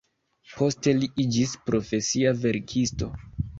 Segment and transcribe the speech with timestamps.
[0.53, 3.15] Poste li iĝis profesia verkisto.